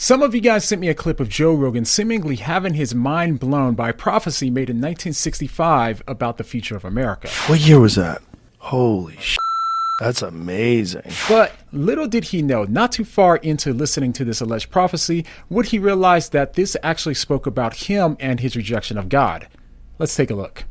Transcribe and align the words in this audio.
Some 0.00 0.22
of 0.22 0.32
you 0.32 0.40
guys 0.40 0.64
sent 0.64 0.80
me 0.80 0.88
a 0.88 0.94
clip 0.94 1.18
of 1.18 1.28
Joe 1.28 1.52
Rogan 1.52 1.84
seemingly 1.84 2.36
having 2.36 2.74
his 2.74 2.94
mind 2.94 3.40
blown 3.40 3.74
by 3.74 3.88
a 3.88 3.92
prophecy 3.92 4.48
made 4.48 4.70
in 4.70 4.76
1965 4.76 6.04
about 6.06 6.36
the 6.36 6.44
future 6.44 6.76
of 6.76 6.84
America. 6.84 7.28
What 7.48 7.58
year 7.58 7.80
was 7.80 7.96
that? 7.96 8.22
Holy 8.58 9.16
sh! 9.18 9.36
That's 9.98 10.22
amazing. 10.22 11.10
But 11.28 11.52
little 11.72 12.06
did 12.06 12.26
he 12.26 12.42
know, 12.42 12.62
not 12.62 12.92
too 12.92 13.04
far 13.04 13.38
into 13.38 13.72
listening 13.72 14.12
to 14.12 14.24
this 14.24 14.40
alleged 14.40 14.70
prophecy, 14.70 15.26
would 15.50 15.66
he 15.66 15.80
realize 15.80 16.28
that 16.28 16.52
this 16.52 16.76
actually 16.84 17.14
spoke 17.14 17.44
about 17.44 17.88
him 17.88 18.16
and 18.20 18.38
his 18.38 18.54
rejection 18.54 18.98
of 18.98 19.08
God. 19.08 19.48
Let's 19.98 20.14
take 20.14 20.30
a 20.30 20.36
look. 20.36 20.62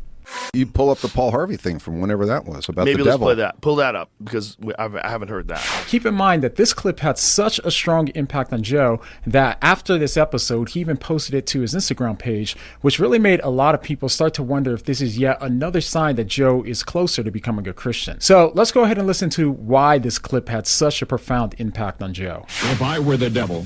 You 0.54 0.66
pull 0.66 0.90
up 0.90 1.00
the 1.00 1.08
Paul 1.08 1.32
Harvey 1.32 1.58
thing 1.58 1.80
from 1.80 2.02
whenever 2.02 2.26
that 2.26 2.46
was 2.46 2.68
about 2.70 2.86
Maybe 2.86 2.98
the 2.98 3.04
let's 3.06 3.14
devil. 3.14 3.28
play 3.28 3.36
that. 3.36 3.62
Pull 3.62 3.76
that 3.78 3.96
up 3.96 4.10
because 4.24 4.58
we, 4.60 4.74
I've, 4.76 4.96
I 4.96 5.10
haven't 5.10 5.30
heard 5.30 5.48
that. 5.50 5.62
Keep 5.88 6.06
in 6.06 6.14
mind 6.14 6.44
that 6.44 6.56
this 6.56 6.74
clip 6.74 7.00
had 7.00 7.18
such 7.18 7.60
a 7.60 7.72
strong 7.72 8.08
impact 8.10 8.54
on 8.54 8.64
Joe 8.64 9.02
that 9.26 9.58
after 9.62 9.98
this 9.98 10.18
episode, 10.18 10.70
he 10.70 10.80
even 10.80 10.98
posted 10.98 11.36
it 11.36 11.46
to 11.48 11.62
his 11.62 11.74
Instagram 11.74 12.18
page, 12.18 12.56
which 12.82 13.00
really 13.00 13.20
made 13.20 13.40
a 13.42 13.50
lot 13.50 13.76
of 13.76 13.82
people 13.82 14.10
start 14.10 14.34
to 14.36 14.44
wonder 14.44 14.74
if 14.74 14.84
this 14.84 15.02
is 15.02 15.18
yet 15.18 15.38
another 15.42 15.82
sign 15.82 16.16
that 16.16 16.26
Joe 16.28 16.64
is 16.64 16.84
closer 16.84 17.24
to 17.24 17.32
becoming 17.32 17.68
a 17.68 17.74
Christian. 17.74 18.20
So 18.20 18.52
let's 18.56 18.72
go 18.72 18.84
ahead 18.84 18.98
and 18.98 19.08
listen 19.08 19.30
to 19.32 19.52
why 19.52 19.98
this 19.98 20.18
clip 20.18 20.50
had 20.50 20.68
such 20.68 21.02
a 21.02 21.06
profound 21.06 21.56
impact 21.58 22.02
on 22.02 22.14
Joe. 22.14 22.46
If 22.48 22.82
I 22.82 23.00
were 23.00 23.18
the 23.18 23.30
devil, 23.30 23.66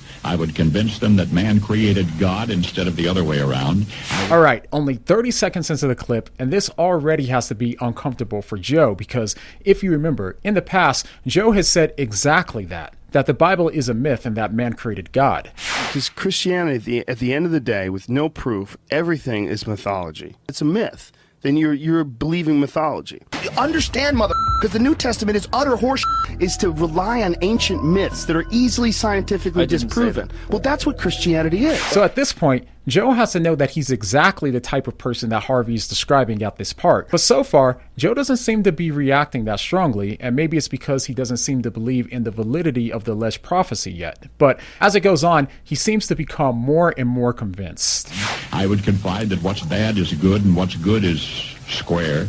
I 0.23 0.35
would 0.35 0.55
convince 0.55 0.99
them 0.99 1.15
that 1.15 1.31
man 1.31 1.59
created 1.59 2.07
God 2.19 2.49
instead 2.49 2.87
of 2.87 2.95
the 2.95 3.07
other 3.07 3.23
way 3.23 3.39
around. 3.39 3.85
All 4.29 4.39
right, 4.39 4.65
only 4.71 4.95
30 4.95 5.31
seconds 5.31 5.69
into 5.69 5.87
the 5.87 5.95
clip, 5.95 6.29
and 6.37 6.51
this 6.51 6.69
already 6.71 7.25
has 7.27 7.47
to 7.47 7.55
be 7.55 7.77
uncomfortable 7.81 8.41
for 8.41 8.57
Joe 8.57 8.95
because 8.95 9.35
if 9.65 9.83
you 9.83 9.91
remember, 9.91 10.37
in 10.43 10.53
the 10.53 10.61
past, 10.61 11.07
Joe 11.25 11.51
has 11.51 11.67
said 11.67 11.93
exactly 11.97 12.65
that 12.65 12.95
that 13.11 13.25
the 13.25 13.33
Bible 13.33 13.69
is 13.69 13.89
a 13.89 13.93
myth 13.93 14.25
and 14.25 14.37
that 14.37 14.53
man 14.53 14.73
created 14.73 15.11
God. 15.11 15.51
Because 15.87 16.09
Christianity, 16.09 16.77
at 16.77 16.85
the, 16.85 17.07
at 17.09 17.19
the 17.19 17.33
end 17.33 17.45
of 17.45 17.51
the 17.51 17.59
day, 17.59 17.89
with 17.89 18.07
no 18.09 18.29
proof, 18.29 18.77
everything 18.89 19.45
is 19.45 19.67
mythology. 19.67 20.35
It's 20.47 20.61
a 20.61 20.65
myth. 20.65 21.11
Then 21.41 21.57
you're 21.57 21.73
you're 21.73 22.03
believing 22.03 22.59
mythology. 22.59 23.21
Understand, 23.57 24.17
mother, 24.17 24.35
because 24.59 24.73
the 24.73 24.79
New 24.79 24.93
Testament 24.93 25.35
is 25.35 25.47
utter 25.53 25.75
horse 25.75 26.05
is 26.39 26.55
to 26.57 26.71
rely 26.71 27.23
on 27.23 27.35
ancient 27.41 27.83
myths 27.83 28.25
that 28.25 28.35
are 28.35 28.45
easily 28.51 28.91
scientifically 28.91 29.65
disproven. 29.65 30.31
Well, 30.49 30.59
that's 30.59 30.85
what 30.85 30.99
Christianity 30.99 31.65
is. 31.65 31.81
So 31.87 32.03
at 32.03 32.15
this 32.15 32.31
point, 32.31 32.67
Joe 32.87 33.11
has 33.11 33.33
to 33.33 33.39
know 33.39 33.53
that 33.53 33.71
he's 33.71 33.91
exactly 33.91 34.49
the 34.49 34.59
type 34.59 34.87
of 34.87 34.97
person 34.97 35.29
that 35.29 35.43
Harvey 35.43 35.75
is 35.75 35.87
describing 35.87 36.41
at 36.41 36.55
this 36.55 36.73
part. 36.73 37.09
But 37.11 37.21
so 37.21 37.43
far, 37.43 37.79
Joe 37.95 38.15
doesn't 38.15 38.37
seem 38.37 38.63
to 38.63 38.71
be 38.71 38.89
reacting 38.89 39.45
that 39.45 39.59
strongly, 39.59 40.17
and 40.19 40.35
maybe 40.35 40.57
it's 40.57 40.67
because 40.67 41.05
he 41.05 41.13
doesn't 41.13 41.37
seem 41.37 41.61
to 41.61 41.69
believe 41.69 42.11
in 42.11 42.23
the 42.23 42.31
validity 42.31 42.91
of 42.91 43.03
the 43.03 43.13
alleged 43.13 43.43
prophecy 43.43 43.91
yet. 43.91 44.27
But 44.39 44.59
as 44.79 44.95
it 44.95 45.01
goes 45.01 45.23
on, 45.23 45.47
he 45.63 45.75
seems 45.75 46.07
to 46.07 46.15
become 46.15 46.55
more 46.55 46.91
and 46.97 47.07
more 47.07 47.33
convinced. 47.33 48.11
I 48.51 48.65
would 48.65 48.83
confide 48.83 49.29
that 49.29 49.43
what's 49.43 49.61
bad 49.61 49.99
is 49.99 50.13
good 50.13 50.43
and 50.43 50.55
what's 50.55 50.75
good 50.75 51.03
is 51.03 51.21
square. 51.67 52.27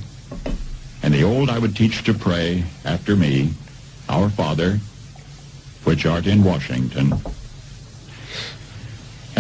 And 1.02 1.14
the 1.14 1.24
old 1.24 1.48
I 1.48 1.58
would 1.58 1.74
teach 1.74 2.04
to 2.04 2.12
pray 2.12 2.64
after 2.84 3.16
me, 3.16 3.54
Our 4.10 4.28
Father, 4.28 4.78
which 5.84 6.04
art 6.04 6.26
in 6.26 6.44
Washington. 6.44 7.14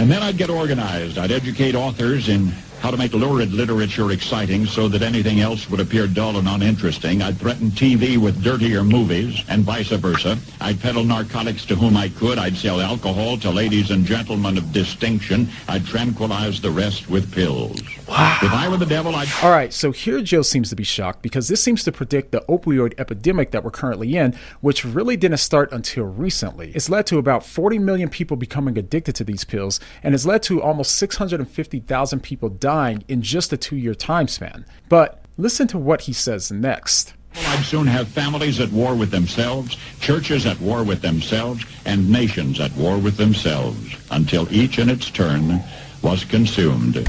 And 0.02 0.10
then 0.10 0.20
I'd 0.20 0.36
get 0.36 0.50
organized. 0.50 1.16
I'd 1.16 1.30
educate 1.30 1.76
authors 1.76 2.28
in 2.28 2.48
how 2.80 2.90
to 2.90 2.96
make 2.96 3.14
lurid 3.14 3.52
literature 3.52 4.10
exciting 4.10 4.66
so 4.66 4.88
that 4.88 5.00
anything 5.00 5.38
else 5.38 5.70
would 5.70 5.78
appear 5.78 6.08
dull 6.08 6.38
and 6.38 6.48
uninteresting. 6.48 7.22
I'd 7.22 7.38
threaten 7.38 7.70
TV 7.70 8.18
with 8.18 8.42
dirtier 8.42 8.82
movies 8.82 9.44
and 9.48 9.62
vice 9.62 9.90
versa. 9.90 10.38
I'd 10.60 10.80
peddle 10.80 11.04
narcotics 11.04 11.64
to 11.66 11.76
whom 11.76 11.96
I 11.96 12.08
could. 12.08 12.36
I'd 12.36 12.56
sell 12.56 12.80
alcohol 12.80 13.38
to 13.38 13.50
ladies 13.50 13.92
and 13.92 14.04
gentlemen 14.04 14.58
of 14.58 14.72
distinction. 14.72 15.48
I'd 15.68 15.86
tranquilize 15.86 16.60
the 16.60 16.72
rest 16.72 17.08
with 17.08 17.32
pills. 17.32 17.80
Wow. 18.12 18.38
If 18.42 18.52
I 18.52 18.68
were 18.68 18.76
the 18.76 18.84
devil, 18.84 19.14
I'd... 19.14 19.28
All 19.42 19.50
right, 19.50 19.72
so 19.72 19.90
here 19.90 20.20
Joe 20.20 20.42
seems 20.42 20.68
to 20.68 20.76
be 20.76 20.84
shocked 20.84 21.22
because 21.22 21.48
this 21.48 21.62
seems 21.62 21.82
to 21.84 21.92
predict 21.92 22.30
the 22.30 22.44
opioid 22.46 22.92
epidemic 22.98 23.52
that 23.52 23.64
we're 23.64 23.70
currently 23.70 24.18
in, 24.18 24.34
which 24.60 24.84
really 24.84 25.16
didn't 25.16 25.38
start 25.38 25.72
until 25.72 26.04
recently. 26.04 26.72
It's 26.74 26.90
led 26.90 27.06
to 27.06 27.16
about 27.16 27.42
40 27.42 27.78
million 27.78 28.10
people 28.10 28.36
becoming 28.36 28.76
addicted 28.76 29.14
to 29.14 29.24
these 29.24 29.44
pills, 29.44 29.80
and 30.02 30.14
it's 30.14 30.26
led 30.26 30.42
to 30.42 30.60
almost 30.60 30.94
650,000 30.96 32.20
people 32.22 32.50
dying 32.50 33.02
in 33.08 33.22
just 33.22 33.50
a 33.50 33.56
two 33.56 33.76
year 33.76 33.94
time 33.94 34.28
span. 34.28 34.66
But 34.90 35.24
listen 35.38 35.66
to 35.68 35.78
what 35.78 36.02
he 36.02 36.12
says 36.12 36.52
next. 36.52 37.14
I'd 37.34 37.64
soon 37.64 37.86
have 37.86 38.08
families 38.08 38.60
at 38.60 38.70
war 38.72 38.94
with 38.94 39.10
themselves, 39.10 39.78
churches 40.00 40.44
at 40.44 40.60
war 40.60 40.84
with 40.84 41.00
themselves, 41.00 41.64
and 41.86 42.10
nations 42.10 42.60
at 42.60 42.76
war 42.76 42.98
with 42.98 43.16
themselves, 43.16 43.96
until 44.10 44.52
each 44.52 44.78
in 44.78 44.90
its 44.90 45.10
turn 45.10 45.62
was 46.02 46.24
consumed. 46.24 47.08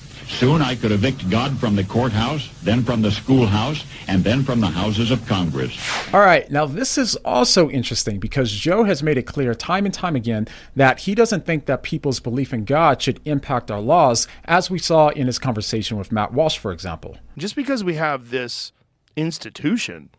Soon 0.31 0.61
I 0.61 0.75
could 0.75 0.91
evict 0.91 1.29
God 1.29 1.59
from 1.59 1.75
the 1.75 1.83
courthouse, 1.83 2.49
then 2.63 2.83
from 2.83 3.01
the 3.01 3.11
schoolhouse, 3.11 3.85
and 4.07 4.23
then 4.23 4.43
from 4.43 4.59
the 4.59 4.67
houses 4.67 5.11
of 5.11 5.25
Congress. 5.27 5.77
All 6.13 6.21
right, 6.21 6.49
now 6.49 6.65
this 6.65 6.97
is 6.97 7.15
also 7.17 7.69
interesting 7.69 8.17
because 8.17 8.51
Joe 8.51 8.83
has 8.85 9.03
made 9.03 9.17
it 9.17 9.23
clear 9.23 9.53
time 9.53 9.85
and 9.85 9.93
time 9.93 10.15
again 10.15 10.47
that 10.75 11.01
he 11.01 11.13
doesn't 11.13 11.45
think 11.45 11.65
that 11.65 11.83
people's 11.83 12.19
belief 12.19 12.53
in 12.53 12.65
God 12.65 13.01
should 13.01 13.19
impact 13.25 13.69
our 13.69 13.81
laws, 13.81 14.27
as 14.45 14.71
we 14.71 14.79
saw 14.79 15.09
in 15.09 15.27
his 15.27 15.37
conversation 15.37 15.97
with 15.97 16.11
Matt 16.11 16.33
Walsh, 16.33 16.57
for 16.57 16.71
example. 16.71 17.17
Just 17.37 17.55
because 17.55 17.83
we 17.83 17.95
have 17.95 18.31
this 18.31 18.71
institution 19.15 20.09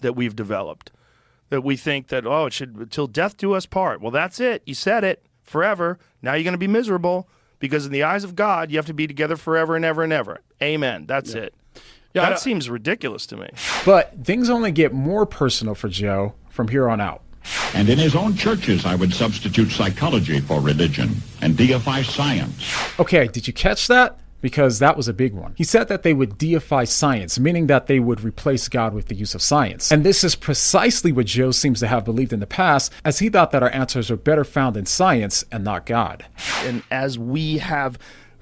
that 0.00 0.14
we've 0.14 0.36
developed, 0.36 0.92
that 1.50 1.62
we 1.62 1.76
think 1.76 2.08
that, 2.08 2.26
oh, 2.26 2.46
it 2.46 2.52
should, 2.54 2.90
till 2.90 3.06
death 3.06 3.36
do 3.36 3.52
us 3.52 3.66
part. 3.66 4.00
Well, 4.00 4.12
that's 4.12 4.40
it. 4.40 4.62
You 4.64 4.74
said 4.74 5.04
it 5.04 5.26
forever. 5.42 5.98
Now 6.22 6.34
you're 6.34 6.44
going 6.44 6.52
to 6.52 6.58
be 6.58 6.68
miserable 6.68 7.28
because 7.58 7.86
in 7.86 7.92
the 7.92 8.02
eyes 8.02 8.24
of 8.24 8.36
God, 8.36 8.70
you 8.70 8.78
have 8.78 8.86
to 8.86 8.94
be 8.94 9.06
together 9.06 9.36
forever 9.36 9.76
and 9.76 9.84
ever 9.84 10.02
and 10.02 10.12
ever. 10.12 10.40
Amen. 10.62 11.06
That's 11.06 11.34
it. 11.34 11.54
Yeah, 12.14 12.30
that 12.30 12.40
seems 12.40 12.70
ridiculous 12.70 13.26
to 13.26 13.36
me. 13.36 13.48
But 13.84 14.24
things 14.24 14.48
only 14.50 14.72
get 14.72 14.92
more 14.92 15.26
personal 15.26 15.74
for 15.74 15.88
Joe 15.88 16.34
from 16.48 16.68
here 16.68 16.88
on 16.88 17.00
out. 17.00 17.22
And 17.74 17.88
in 17.88 17.98
his 17.98 18.14
own 18.14 18.34
churches, 18.34 18.84
I 18.84 18.94
would 18.94 19.12
substitute 19.12 19.70
psychology 19.70 20.40
for 20.40 20.60
religion 20.60 21.16
and 21.40 21.56
deify 21.56 22.02
science. 22.02 22.74
Okay, 22.98 23.28
did 23.28 23.46
you 23.46 23.52
catch 23.52 23.86
that? 23.88 24.18
Because 24.40 24.78
that 24.78 24.96
was 24.96 25.08
a 25.08 25.12
big 25.12 25.34
one. 25.34 25.54
He 25.56 25.64
said 25.64 25.88
that 25.88 26.04
they 26.04 26.14
would 26.14 26.38
deify 26.38 26.84
science, 26.84 27.40
meaning 27.40 27.66
that 27.66 27.88
they 27.88 27.98
would 27.98 28.22
replace 28.22 28.68
God 28.68 28.94
with 28.94 29.08
the 29.08 29.16
use 29.16 29.34
of 29.34 29.42
science. 29.42 29.90
And 29.90 30.04
this 30.04 30.22
is 30.22 30.36
precisely 30.36 31.10
what 31.10 31.26
Joe 31.26 31.50
seems 31.50 31.80
to 31.80 31.88
have 31.88 32.04
believed 32.04 32.32
in 32.32 32.40
the 32.40 32.46
past, 32.46 32.92
as 33.04 33.18
he 33.18 33.28
thought 33.28 33.50
that 33.50 33.62
our 33.62 33.70
answers 33.70 34.10
were 34.10 34.16
better 34.16 34.44
found 34.44 34.76
in 34.76 34.86
science 34.86 35.44
and 35.50 35.64
not 35.64 35.86
God. 35.86 36.24
And 36.62 36.84
as 36.90 37.18
we 37.18 37.58
have 37.58 37.98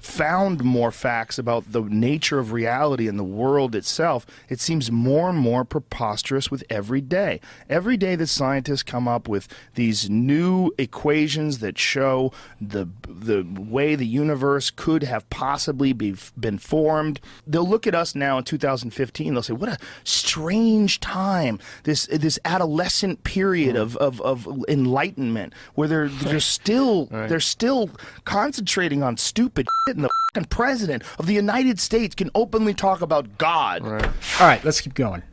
found 0.07 0.63
more 0.63 0.91
facts 0.91 1.37
about 1.37 1.71
the 1.71 1.81
nature 1.81 2.39
of 2.39 2.51
reality 2.51 3.07
and 3.07 3.19
the 3.19 3.23
world 3.23 3.75
itself, 3.75 4.25
it 4.49 4.59
seems 4.59 4.89
more 4.89 5.29
and 5.29 5.37
more 5.37 5.65
preposterous 5.65 6.49
with 6.49 6.63
every 6.69 7.01
day. 7.01 7.41
Every 7.69 7.97
day 7.97 8.15
that 8.15 8.27
scientists 8.27 8.83
come 8.83 9.07
up 9.07 9.27
with 9.27 9.47
these 9.75 10.09
new 10.09 10.71
equations 10.77 11.59
that 11.59 11.77
show 11.77 12.31
the 12.61 12.87
the 13.07 13.43
way 13.59 13.95
the 13.95 14.07
universe 14.07 14.69
could 14.69 15.03
have 15.03 15.29
possibly 15.29 15.91
be, 15.93 16.15
been 16.39 16.57
formed, 16.57 17.19
they'll 17.45 17.67
look 17.67 17.85
at 17.85 17.95
us 17.95 18.15
now 18.15 18.37
in 18.37 18.43
2015. 18.43 19.33
They'll 19.33 19.43
say, 19.43 19.53
"What 19.53 19.69
a 19.69 19.77
strange 20.03 20.99
time! 20.99 21.59
This 21.83 22.07
this 22.07 22.39
adolescent 22.45 23.23
period 23.23 23.75
hmm. 23.75 23.81
of, 23.81 23.97
of, 23.97 24.21
of 24.21 24.47
enlightenment 24.67 25.53
where 25.75 25.87
they're 25.87 26.07
they're 26.07 26.39
still 26.57 27.07
right. 27.11 27.27
they're 27.27 27.39
still 27.39 27.89
concentrating 28.23 29.03
on 29.03 29.17
stupid 29.17 29.67
shit, 29.87 29.96
and 29.97 30.05
the 30.05 30.09
fucking 30.33 30.47
president 30.47 31.03
of 31.19 31.25
the 31.25 31.33
United 31.33 31.79
States 31.81 32.15
can 32.15 32.31
openly 32.33 32.73
talk 32.73 33.01
about 33.01 33.37
God." 33.37 33.83
Right. 33.83 34.05
All 34.39 34.47
right, 34.47 34.63
let's 34.63 34.79
keep 34.79 34.93
going. 34.93 35.23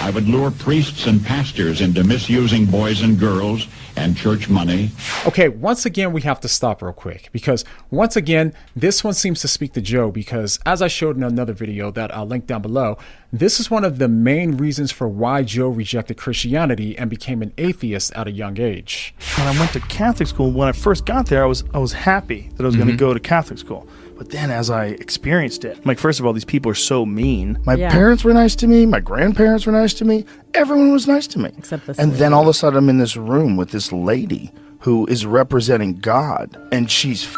I 0.00 0.10
would 0.10 0.28
lure 0.28 0.50
priests 0.50 1.06
and 1.06 1.24
pastors 1.24 1.80
into 1.80 2.04
misusing 2.04 2.66
boys 2.66 3.02
and 3.02 3.18
girls 3.18 3.66
and 3.96 4.16
church 4.16 4.48
money. 4.48 4.90
Okay, 5.26 5.48
once 5.48 5.86
again, 5.86 6.12
we 6.12 6.22
have 6.22 6.40
to 6.40 6.48
stop 6.48 6.82
real 6.82 6.92
quick 6.92 7.30
because 7.32 7.64
once 7.90 8.16
again, 8.16 8.52
this 8.74 9.02
one 9.04 9.14
seems 9.14 9.40
to 9.40 9.48
speak 9.48 9.72
to 9.74 9.80
Joe 9.80 10.10
because 10.10 10.58
as 10.66 10.82
I 10.82 10.88
showed 10.88 11.16
in 11.16 11.22
another 11.22 11.52
video 11.52 11.90
that 11.92 12.14
I'll 12.14 12.26
link 12.26 12.46
down 12.46 12.62
below, 12.62 12.98
this 13.32 13.60
is 13.60 13.70
one 13.70 13.84
of 13.84 13.98
the 13.98 14.08
main 14.08 14.56
reasons 14.56 14.92
for 14.92 15.08
why 15.08 15.42
Joe 15.42 15.68
rejected 15.68 16.16
Christianity 16.16 16.96
and 16.98 17.08
became 17.08 17.40
an 17.40 17.52
atheist 17.56 18.12
at 18.14 18.26
a 18.26 18.30
young 18.30 18.60
age. 18.60 19.14
When 19.38 19.46
I 19.46 19.58
went 19.58 19.72
to 19.72 19.80
Catholic 19.80 20.28
school, 20.28 20.52
when 20.52 20.68
I 20.68 20.72
first 20.72 21.06
got 21.06 21.26
there, 21.26 21.42
I 21.42 21.46
was 21.46 21.64
I 21.72 21.78
was 21.78 21.92
happy 21.92 22.50
that 22.56 22.62
I 22.62 22.66
was 22.66 22.74
mm-hmm. 22.74 22.84
going 22.84 22.96
to 22.96 23.00
go 23.00 23.14
to 23.14 23.20
Catholic 23.20 23.58
school. 23.58 23.88
But 24.22 24.30
then 24.30 24.52
as 24.52 24.70
I 24.70 24.84
experienced 24.84 25.64
it, 25.64 25.76
I'm 25.78 25.82
like, 25.84 25.98
first 25.98 26.20
of 26.20 26.26
all, 26.26 26.32
these 26.32 26.44
people 26.44 26.70
are 26.70 26.76
so 26.76 27.04
mean. 27.04 27.58
My 27.66 27.74
yeah. 27.74 27.90
parents 27.90 28.22
were 28.22 28.32
nice 28.32 28.54
to 28.54 28.68
me. 28.68 28.86
My 28.86 29.00
grandparents 29.00 29.66
were 29.66 29.72
nice 29.72 29.92
to 29.94 30.04
me. 30.04 30.24
Everyone 30.54 30.92
was 30.92 31.08
nice 31.08 31.26
to 31.26 31.40
me. 31.40 31.50
Except 31.58 31.88
this. 31.88 31.98
And 31.98 32.12
lady. 32.12 32.20
then 32.20 32.32
all 32.32 32.42
of 32.42 32.46
a 32.46 32.54
sudden, 32.54 32.78
I'm 32.78 32.88
in 32.88 32.98
this 32.98 33.16
room 33.16 33.56
with 33.56 33.72
this 33.72 33.90
lady 33.90 34.52
who 34.78 35.08
is 35.08 35.26
representing 35.26 35.96
God, 35.96 36.56
and 36.70 36.88
she's 36.88 37.36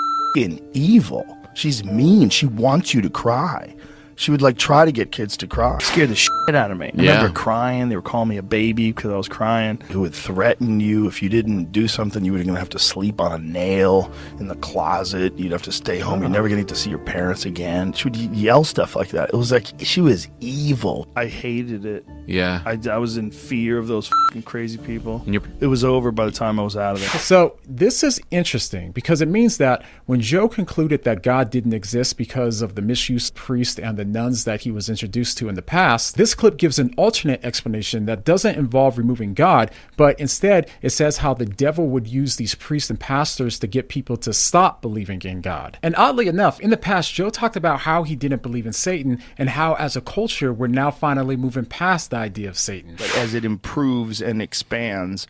evil. 0.74 1.24
She's 1.54 1.82
mean. 1.86 2.28
She 2.28 2.44
wants 2.44 2.92
you 2.92 3.00
to 3.00 3.08
cry 3.08 3.74
she 4.16 4.30
would 4.30 4.42
like 4.42 4.58
try 4.58 4.84
to 4.84 4.92
get 4.92 5.12
kids 5.12 5.36
to 5.38 5.46
cry. 5.46 5.78
Scared 5.78 6.10
the 6.10 6.14
shit 6.14 6.54
out 6.54 6.70
of 6.70 6.78
me. 6.78 6.86
I 6.86 7.02
yeah. 7.02 7.16
remember 7.16 7.34
crying. 7.34 7.88
They 7.88 7.96
were 7.96 8.02
calling 8.02 8.28
me 8.28 8.36
a 8.36 8.42
baby 8.42 8.92
because 8.92 9.10
I 9.10 9.16
was 9.16 9.28
crying. 9.28 9.80
Who 9.90 10.00
would 10.00 10.14
threaten 10.14 10.80
you 10.80 11.06
if 11.06 11.22
you 11.22 11.28
didn't 11.28 11.72
do 11.72 11.88
something? 11.88 12.24
You 12.24 12.32
were 12.32 12.38
going 12.38 12.54
to 12.54 12.58
have 12.58 12.68
to 12.70 12.78
sleep 12.78 13.20
on 13.20 13.32
a 13.32 13.38
nail 13.38 14.12
in 14.38 14.48
the 14.48 14.56
closet. 14.56 15.38
You'd 15.38 15.52
have 15.52 15.62
to 15.62 15.72
stay 15.72 15.98
home. 15.98 16.20
You're 16.20 16.30
never 16.30 16.48
going 16.48 16.58
to 16.58 16.64
get 16.64 16.74
to 16.74 16.80
see 16.80 16.90
your 16.90 16.98
parents 16.98 17.44
again. 17.44 17.92
She 17.92 18.04
would 18.04 18.16
yell 18.16 18.64
stuff 18.64 18.96
like 18.96 19.08
that. 19.10 19.30
It 19.30 19.36
was 19.36 19.52
like 19.52 19.66
she 19.80 20.00
was 20.00 20.28
evil. 20.40 21.08
I 21.16 21.26
hated 21.26 21.84
it. 21.84 22.06
Yeah. 22.26 22.62
I, 22.64 22.78
I 22.90 22.98
was 22.98 23.16
in 23.16 23.30
fear 23.30 23.78
of 23.78 23.88
those 23.88 24.10
crazy 24.44 24.78
people. 24.78 25.22
It 25.60 25.66
was 25.66 25.84
over 25.84 26.10
by 26.10 26.26
the 26.26 26.32
time 26.32 26.58
I 26.58 26.62
was 26.62 26.76
out 26.76 26.96
of 26.96 27.02
it. 27.02 27.08
So 27.20 27.58
this 27.66 28.02
is 28.02 28.20
interesting 28.30 28.92
because 28.92 29.20
it 29.20 29.28
means 29.28 29.58
that 29.58 29.84
when 30.06 30.20
Joe 30.20 30.48
concluded 30.48 31.04
that 31.04 31.22
God 31.22 31.50
didn't 31.50 31.72
exist 31.72 32.16
because 32.16 32.62
of 32.62 32.74
the 32.74 32.82
misuse 32.82 33.30
priest 33.30 33.78
and 33.78 33.96
the 33.96 34.03
the 34.04 34.10
nuns 34.10 34.44
that 34.44 34.62
he 34.62 34.70
was 34.70 34.90
introduced 34.90 35.38
to 35.38 35.48
in 35.48 35.54
the 35.54 35.62
past, 35.62 36.16
this 36.16 36.34
clip 36.34 36.56
gives 36.56 36.78
an 36.78 36.92
alternate 36.96 37.44
explanation 37.44 38.06
that 38.06 38.24
doesn't 38.24 38.58
involve 38.58 38.98
removing 38.98 39.34
God, 39.34 39.70
but 39.96 40.18
instead 40.20 40.70
it 40.82 40.90
says 40.90 41.18
how 41.18 41.34
the 41.34 41.46
devil 41.46 41.88
would 41.88 42.06
use 42.06 42.36
these 42.36 42.54
priests 42.54 42.90
and 42.90 43.00
pastors 43.00 43.58
to 43.58 43.66
get 43.66 43.88
people 43.88 44.16
to 44.18 44.32
stop 44.32 44.82
believing 44.82 45.22
in 45.22 45.40
God. 45.40 45.78
And 45.82 45.94
oddly 45.96 46.28
enough, 46.28 46.60
in 46.60 46.70
the 46.70 46.76
past, 46.76 47.14
Joe 47.14 47.30
talked 47.30 47.56
about 47.56 47.80
how 47.80 48.02
he 48.02 48.16
didn't 48.16 48.42
believe 48.42 48.66
in 48.66 48.72
Satan 48.72 49.22
and 49.38 49.50
how, 49.50 49.74
as 49.74 49.96
a 49.96 50.00
culture, 50.00 50.52
we're 50.52 50.66
now 50.66 50.90
finally 50.90 51.36
moving 51.36 51.64
past 51.64 52.10
the 52.10 52.16
idea 52.16 52.48
of 52.48 52.58
Satan. 52.58 52.96
But 52.96 53.16
as 53.16 53.34
it 53.34 53.44
improves 53.44 54.20
and 54.20 54.42
expands, 54.42 55.26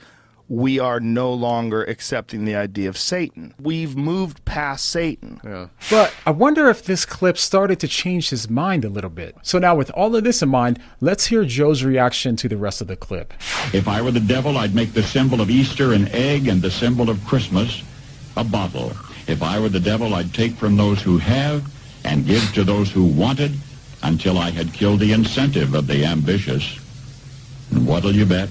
we 0.48 0.78
are 0.78 1.00
no 1.00 1.32
longer 1.32 1.84
accepting 1.84 2.44
the 2.44 2.54
idea 2.54 2.88
of 2.88 2.98
Satan. 2.98 3.54
We've 3.60 3.96
moved 3.96 4.44
past 4.44 4.86
Satan. 4.86 5.40
Yeah. 5.42 5.68
But 5.90 6.14
I 6.26 6.30
wonder 6.30 6.68
if 6.68 6.84
this 6.84 7.06
clip 7.06 7.38
started 7.38 7.80
to 7.80 7.88
change 7.88 8.30
his 8.30 8.50
mind 8.50 8.84
a 8.84 8.88
little 8.88 9.10
bit. 9.10 9.36
So 9.42 9.58
now, 9.58 9.74
with 9.74 9.90
all 9.92 10.14
of 10.14 10.24
this 10.24 10.42
in 10.42 10.50
mind, 10.50 10.78
let's 11.00 11.26
hear 11.26 11.44
Joe's 11.44 11.82
reaction 11.82 12.36
to 12.36 12.48
the 12.48 12.56
rest 12.56 12.80
of 12.80 12.88
the 12.88 12.96
clip. 12.96 13.32
If 13.72 13.88
I 13.88 14.02
were 14.02 14.10
the 14.10 14.20
devil, 14.20 14.58
I'd 14.58 14.74
make 14.74 14.92
the 14.92 15.02
symbol 15.02 15.40
of 15.40 15.50
Easter 15.50 15.92
an 15.92 16.08
egg 16.08 16.48
and 16.48 16.60
the 16.60 16.70
symbol 16.70 17.08
of 17.08 17.24
Christmas 17.24 17.82
a 18.36 18.44
bottle. 18.44 18.92
If 19.26 19.42
I 19.42 19.58
were 19.58 19.68
the 19.68 19.80
devil, 19.80 20.14
I'd 20.14 20.34
take 20.34 20.52
from 20.54 20.76
those 20.76 21.00
who 21.00 21.18
have 21.18 21.72
and 22.04 22.26
give 22.26 22.52
to 22.54 22.64
those 22.64 22.90
who 22.90 23.04
wanted 23.04 23.52
until 24.02 24.36
I 24.36 24.50
had 24.50 24.74
killed 24.74 25.00
the 25.00 25.12
incentive 25.12 25.74
of 25.74 25.86
the 25.86 26.04
ambitious. 26.04 26.78
And 27.70 27.86
what'll 27.86 28.14
you 28.14 28.26
bet? 28.26 28.50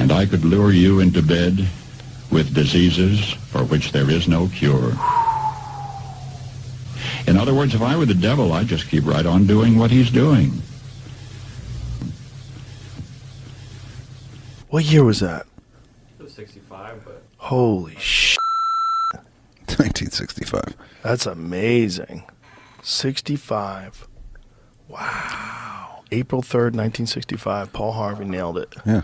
and 0.00 0.10
I 0.12 0.24
could 0.24 0.46
lure 0.46 0.72
you 0.72 1.00
into 1.00 1.20
bed 1.20 1.68
with 2.30 2.54
diseases 2.54 3.32
for 3.50 3.64
which 3.64 3.92
there 3.92 4.08
is 4.08 4.26
no 4.26 4.48
cure. 4.48 4.92
In 7.26 7.36
other 7.36 7.52
words, 7.52 7.74
if 7.74 7.82
I 7.82 7.98
were 7.98 8.06
the 8.06 8.14
devil, 8.14 8.54
I'd 8.54 8.66
just 8.66 8.88
keep 8.88 9.04
right 9.04 9.26
on 9.26 9.46
doing 9.46 9.76
what 9.76 9.90
he's 9.90 10.10
doing. 10.10 10.62
What 14.70 14.84
year 14.84 15.04
was 15.04 15.20
that? 15.20 15.46
It 16.18 16.22
was 16.22 16.32
65, 16.32 17.04
but... 17.04 17.22
Holy 17.36 17.96
sh! 17.98 18.38
1965. 19.66 20.76
That's 21.02 21.26
amazing. 21.26 22.24
65. 22.82 24.08
Wow. 24.88 26.04
April 26.10 26.40
3rd, 26.40 26.72
1965. 26.72 27.72
Paul 27.74 27.92
Harvey 27.92 28.24
nailed 28.24 28.56
it. 28.56 28.74
Yeah. 28.86 29.02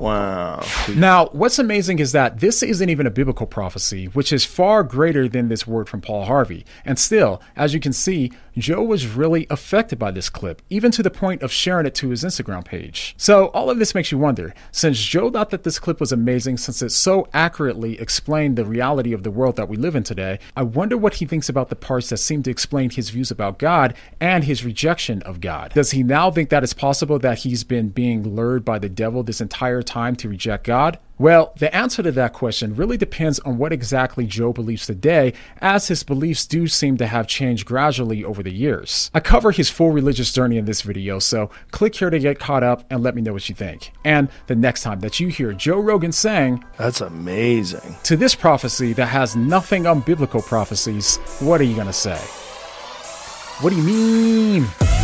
Wow. 0.00 0.64
Now, 0.96 1.26
what's 1.26 1.58
amazing 1.58 1.98
is 1.98 2.12
that 2.12 2.40
this 2.40 2.62
isn't 2.62 2.88
even 2.88 3.06
a 3.06 3.10
biblical 3.10 3.46
prophecy, 3.46 4.06
which 4.06 4.32
is 4.32 4.46
far 4.46 4.82
greater 4.82 5.28
than 5.28 5.48
this 5.48 5.66
word 5.66 5.88
from 5.90 6.00
Paul 6.00 6.24
Harvey. 6.24 6.64
And 6.86 6.98
still, 6.98 7.42
as 7.54 7.74
you 7.74 7.80
can 7.80 7.92
see, 7.92 8.32
Joe 8.56 8.82
was 8.82 9.06
really 9.06 9.46
affected 9.50 9.98
by 9.98 10.10
this 10.10 10.28
clip, 10.28 10.62
even 10.70 10.90
to 10.92 11.02
the 11.02 11.10
point 11.10 11.42
of 11.42 11.52
sharing 11.52 11.86
it 11.86 11.94
to 11.96 12.10
his 12.10 12.24
Instagram 12.24 12.64
page. 12.64 13.14
So, 13.16 13.46
all 13.48 13.70
of 13.70 13.78
this 13.78 13.94
makes 13.94 14.10
you 14.10 14.18
wonder 14.18 14.54
since 14.72 14.98
Joe 14.98 15.30
thought 15.30 15.50
that 15.50 15.64
this 15.64 15.78
clip 15.78 16.00
was 16.00 16.12
amazing 16.12 16.56
since 16.56 16.82
it 16.82 16.90
so 16.90 17.28
accurately 17.32 18.00
explained 18.00 18.56
the 18.56 18.64
reality 18.64 19.12
of 19.12 19.22
the 19.22 19.30
world 19.30 19.56
that 19.56 19.68
we 19.68 19.76
live 19.76 19.94
in 19.94 20.02
today, 20.02 20.38
I 20.56 20.62
wonder 20.62 20.96
what 20.96 21.14
he 21.14 21.26
thinks 21.26 21.48
about 21.48 21.68
the 21.68 21.76
parts 21.76 22.08
that 22.08 22.16
seem 22.16 22.42
to 22.44 22.50
explain 22.50 22.90
his 22.90 23.10
views 23.10 23.30
about 23.30 23.58
God 23.58 23.94
and 24.20 24.44
his 24.44 24.64
rejection 24.64 25.22
of 25.22 25.40
God. 25.40 25.72
Does 25.74 25.92
he 25.92 26.02
now 26.02 26.30
think 26.30 26.48
that 26.48 26.64
it's 26.64 26.72
possible 26.72 27.18
that 27.20 27.38
he's 27.38 27.64
been 27.64 27.90
being 27.90 28.22
lured 28.22 28.64
by 28.64 28.78
the 28.78 28.88
devil 28.88 29.22
this 29.22 29.40
entire 29.40 29.82
time 29.82 29.89
to 29.90 30.28
reject 30.28 30.64
God? 30.64 30.98
Well, 31.18 31.52
the 31.58 31.74
answer 31.76 32.02
to 32.02 32.12
that 32.12 32.32
question 32.32 32.74
really 32.74 32.96
depends 32.96 33.40
on 33.40 33.58
what 33.58 33.74
exactly 33.74 34.24
Joe 34.24 34.54
believes 34.54 34.86
today, 34.86 35.34
as 35.60 35.88
his 35.88 36.02
beliefs 36.02 36.46
do 36.46 36.66
seem 36.66 36.96
to 36.96 37.06
have 37.06 37.26
changed 37.26 37.66
gradually 37.66 38.24
over 38.24 38.42
the 38.42 38.52
years. 38.52 39.10
I 39.12 39.20
cover 39.20 39.50
his 39.50 39.68
full 39.68 39.90
religious 39.90 40.32
journey 40.32 40.56
in 40.56 40.64
this 40.64 40.80
video, 40.80 41.18
so 41.18 41.50
click 41.72 41.94
here 41.96 42.08
to 42.08 42.18
get 42.18 42.38
caught 42.38 42.62
up 42.62 42.84
and 42.88 43.02
let 43.02 43.14
me 43.14 43.20
know 43.20 43.34
what 43.34 43.50
you 43.50 43.54
think. 43.54 43.92
And 44.02 44.30
the 44.46 44.54
next 44.54 44.82
time 44.82 45.00
that 45.00 45.20
you 45.20 45.28
hear 45.28 45.52
Joe 45.52 45.80
Rogan 45.80 46.12
saying, 46.12 46.64
That's 46.78 47.02
amazing, 47.02 47.96
to 48.04 48.16
this 48.16 48.34
prophecy 48.34 48.94
that 48.94 49.06
has 49.06 49.36
nothing 49.36 49.86
on 49.86 50.00
biblical 50.00 50.40
prophecies, 50.40 51.18
what 51.40 51.60
are 51.60 51.64
you 51.64 51.76
to 51.86 51.92
say? 51.92 52.18
What 53.60 53.70
do 53.70 53.76
you 53.76 53.82
mean? 53.82 54.99